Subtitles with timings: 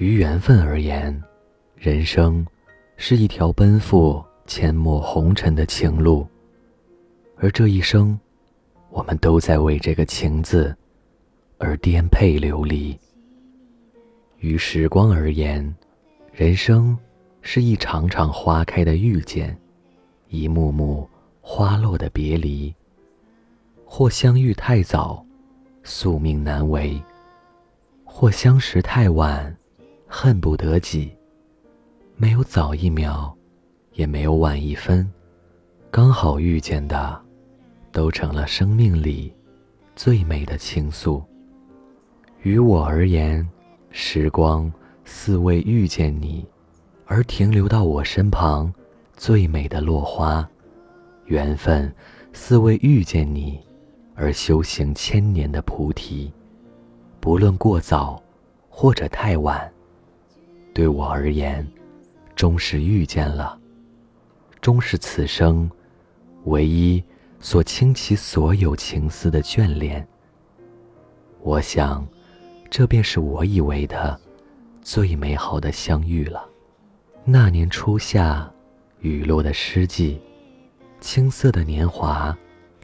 [0.00, 1.22] 于缘分而言，
[1.76, 2.46] 人生
[2.96, 6.26] 是一条奔赴阡陌红尘的情路，
[7.36, 8.18] 而这一生，
[8.88, 10.74] 我们都在为这个“情”字
[11.58, 12.98] 而颠沛流离。
[14.38, 15.62] 于时光而言，
[16.32, 16.96] 人生
[17.42, 19.54] 是一场场花开的遇见，
[20.28, 21.06] 一幕幕
[21.42, 22.74] 花落的别离。
[23.84, 25.22] 或相遇太早，
[25.82, 26.98] 宿命难违；
[28.02, 29.54] 或相识太晚，
[30.12, 31.16] 恨不得己。
[32.16, 33.32] 没有早一秒，
[33.92, 35.08] 也没有晚一分，
[35.88, 37.18] 刚好遇见的，
[37.92, 39.32] 都成了生命里
[39.94, 41.22] 最美的倾诉。
[42.42, 43.48] 于我而言，
[43.90, 44.70] 时光
[45.04, 46.44] 似为遇见你，
[47.06, 48.70] 而停留到我身旁，
[49.16, 50.44] 最美的落花；
[51.26, 51.90] 缘分
[52.32, 53.60] 似为遇见你，
[54.16, 56.32] 而修行千年的菩提。
[57.20, 58.20] 不论过早，
[58.68, 59.70] 或者太晚，
[60.72, 61.66] 对我而言，
[62.34, 63.58] 终是遇见了，
[64.60, 65.70] 终是此生
[66.44, 67.02] 唯一
[67.40, 70.06] 所倾其所有情思的眷恋。
[71.40, 72.06] 我想。
[72.72, 74.16] 这便是我以为的
[74.80, 76.48] 最美好的相遇了。
[77.24, 78.48] 那年初夏，
[79.00, 80.20] 雨落的诗季，
[81.00, 82.32] 青涩的年华，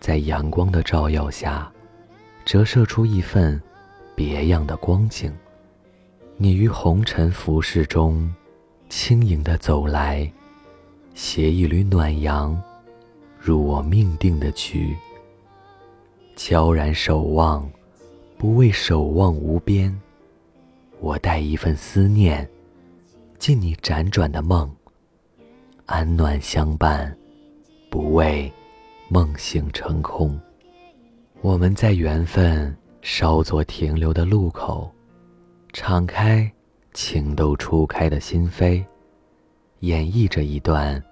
[0.00, 1.70] 在阳光的照耀下，
[2.46, 3.60] 折射出一份
[4.14, 5.30] 别样的光景。
[6.36, 8.32] 你于红尘浮世中，
[8.88, 10.30] 轻盈的走来，
[11.14, 12.60] 携一缕暖阳，
[13.38, 14.96] 入我命定的局。
[16.36, 17.68] 悄然守望。
[18.36, 19.96] 不为守望无边，
[21.00, 22.46] 我带一份思念，
[23.38, 24.70] 进你辗转的梦，
[25.86, 27.16] 安暖相伴，
[27.88, 28.52] 不为
[29.08, 30.38] 梦醒成空。
[31.40, 34.92] 我们在缘分稍作停留的路口，
[35.74, 36.48] 敞开
[36.92, 38.84] 情窦初开的心扉，
[39.80, 41.02] 演绎着一段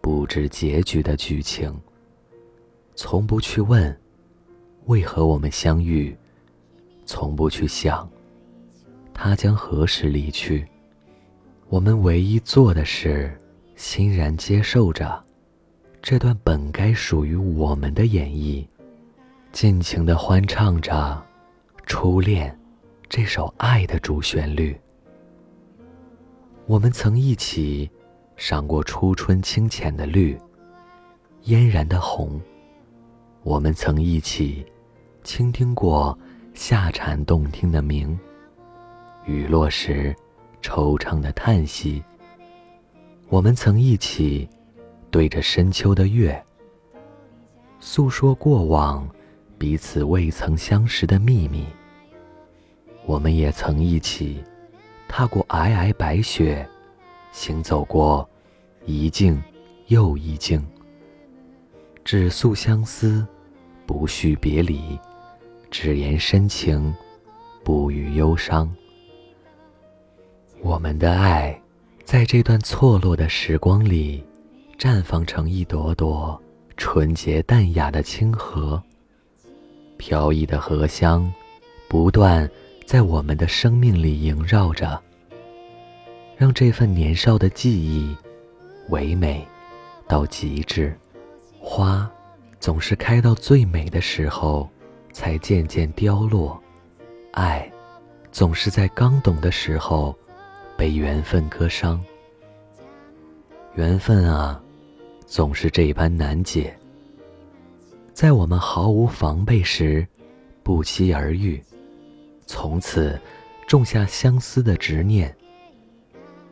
[0.00, 1.72] 不知结局的剧情。
[2.96, 3.96] 从不去问，
[4.86, 6.14] 为何我们相遇。
[7.06, 8.10] 从不去想，
[9.14, 10.66] 他将何时离去。
[11.68, 13.32] 我们唯一做的是，
[13.76, 15.22] 欣然接受着
[16.02, 18.66] 这段本该属于我们的演绎，
[19.52, 20.92] 尽情的欢唱着
[21.86, 22.50] 《初恋》
[23.10, 24.80] 这首爱的主旋律。
[26.66, 27.90] 我们曾一起
[28.36, 30.38] 赏过初春清浅的绿，
[31.42, 32.40] 嫣然的红。
[33.42, 34.64] 我们曾一起
[35.24, 36.16] 倾听过。
[36.52, 38.18] 夏蝉动听的鸣，
[39.24, 40.14] 雨落时
[40.60, 42.02] 惆怅的叹息。
[43.28, 44.48] 我们曾一起
[45.12, 46.44] 对着深秋的月，
[47.78, 49.08] 诉说过往
[49.56, 51.64] 彼此未曾相识的秘密。
[53.10, 54.40] 我们也曾一起
[55.08, 56.64] 踏过皑皑白雪，
[57.32, 58.28] 行走过
[58.86, 59.42] 一境
[59.88, 60.64] 又一境，
[62.04, 63.26] 只诉相思，
[63.84, 64.96] 不叙别离。
[65.72, 66.94] 只言深情，
[67.64, 68.72] 不语忧伤。
[70.60, 71.60] 我们的爱，
[72.04, 74.24] 在这段错落的时光里，
[74.78, 76.40] 绽放成一朵朵
[76.76, 78.80] 纯洁淡雅的清荷。
[79.96, 81.28] 飘逸的荷香，
[81.88, 82.48] 不断
[82.90, 85.00] 在我们的生命里萦绕着，
[86.36, 88.16] 让这份年少的记忆
[88.88, 89.46] 唯美
[90.08, 90.92] 到极致。
[91.60, 92.10] 花，
[92.58, 94.68] 总是开到最美的时候。
[95.12, 96.60] 才渐渐凋落，
[97.32, 97.70] 爱，
[98.32, 100.16] 总是在刚懂的时候，
[100.76, 102.00] 被缘分割伤。
[103.74, 104.60] 缘分啊，
[105.26, 106.76] 总是这般难解。
[108.12, 110.04] 在我们毫无防备时，
[110.64, 111.62] 不期而遇，
[112.50, 113.16] 从此
[113.64, 115.30] 种下相思的执念；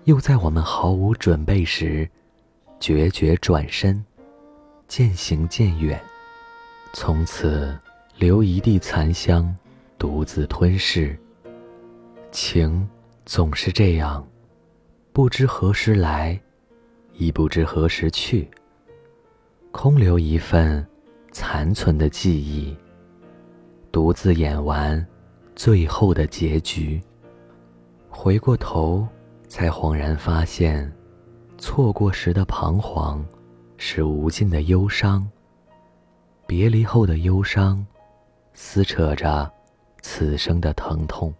[0.05, 2.09] 又在我们毫无准备时，
[2.79, 4.05] 决绝转身，
[4.87, 6.01] 渐行渐远，
[6.93, 7.77] 从此。
[8.17, 9.55] 留一地残香，
[9.97, 11.17] 独自吞噬。
[12.33, 12.89] 情
[13.25, 14.27] 总是这样，
[15.13, 16.41] 不知何时来，
[17.13, 18.49] 亦不知何时去。
[19.71, 20.85] 空留一份
[21.31, 22.77] 残存的记忆，
[23.93, 25.07] 独自演完
[25.59, 27.03] 最后的结局。
[28.09, 29.05] 回过头，
[29.49, 30.89] 才恍然发现，
[31.59, 33.27] 错过时的彷徨，
[33.77, 35.29] 是无尽的忧伤。
[36.47, 37.85] 别离后的忧伤。
[38.55, 39.49] 撕扯着
[40.01, 41.35] 此生的疼痛。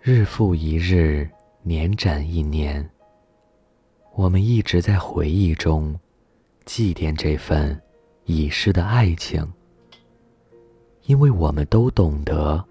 [0.00, 1.28] 日复一日，
[1.62, 2.88] 年展一年，
[4.14, 5.98] 我们一直在回忆中
[6.64, 7.80] 祭奠这份
[8.24, 9.46] 已逝的爱情，
[11.08, 12.62] 因为我们都懂得，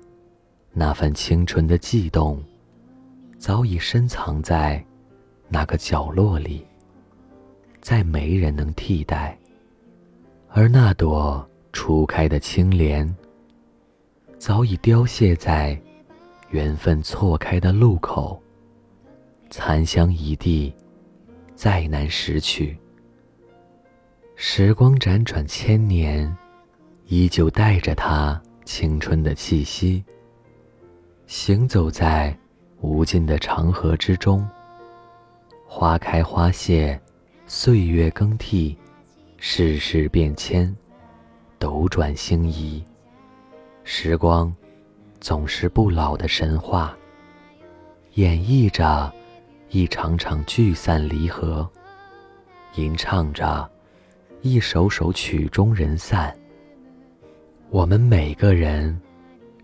[0.71, 2.39] 那份清纯的悸动，
[3.39, 4.85] 早已深藏在
[5.49, 6.63] 那个角落里，
[7.81, 9.35] 再没人能替代。
[10.49, 11.43] 而那朵
[11.73, 13.11] 初开的青莲，
[14.37, 15.75] 早已凋谢在
[16.51, 18.39] 缘分错开的路口，
[19.49, 20.71] 残香一地，
[21.55, 22.77] 再难拾取。
[24.35, 26.37] 时光辗转千年，
[27.07, 30.03] 依旧带着它青春的气息，
[31.25, 32.37] 行走在
[32.81, 34.45] 无尽的长河之中。
[35.65, 36.99] 花开花谢，
[37.45, 38.77] 岁月更替。
[39.39, 40.75] 世事变迁，
[41.59, 42.83] 斗转星移，
[43.83, 44.53] 时光
[45.21, 46.97] 总是不老的神话，
[48.15, 49.13] 演绎着
[49.69, 51.69] 一场场聚散离合，
[52.73, 53.69] 吟唱着
[54.41, 56.35] 一首首曲终人散。
[57.69, 58.99] 我们每个人，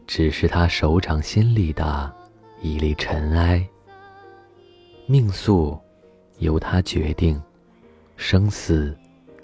[0.05, 2.13] 只是他手掌心里的
[2.61, 3.65] 一粒尘埃，
[5.05, 5.79] 命宿
[6.39, 7.41] 由他决定，
[8.15, 8.95] 生死。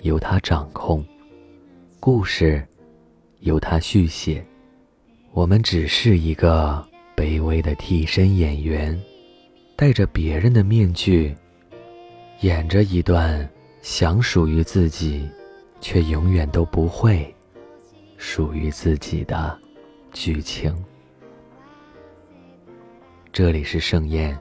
[0.04, 1.04] 由他掌控，
[2.00, 2.66] 故事
[3.42, 4.42] 由他续写，
[5.34, 6.82] 我们只是一个
[7.18, 8.98] 卑微的替身演员，
[9.76, 11.36] 戴着别人的面具，
[12.40, 13.46] 演着一段
[13.82, 15.30] 想属于自己，
[15.82, 17.36] 却永远都不会
[18.20, 19.58] 属于自己的
[20.12, 20.76] 剧情。
[23.32, 24.38] 这里是盛宴，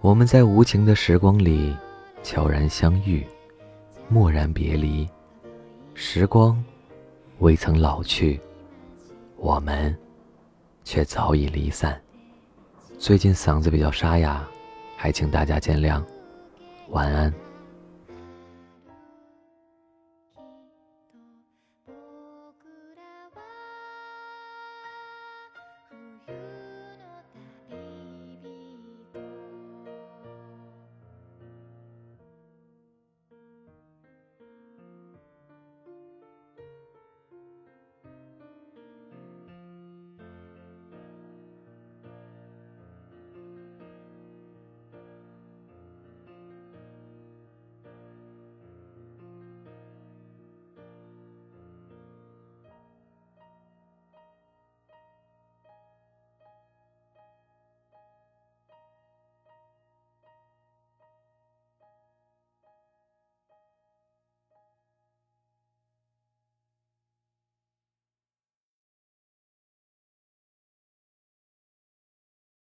[0.00, 1.76] 我们在无情的时光里
[2.22, 3.24] 悄然相遇。
[4.08, 5.06] 蓦然别离，
[5.92, 6.62] 时光
[7.40, 8.40] 未曾老去，
[9.36, 9.94] 我们
[10.82, 12.00] 却早已离散。
[12.98, 14.42] 最近嗓子比较沙哑，
[14.96, 16.02] 还请大家见谅。
[16.88, 17.45] 晚安。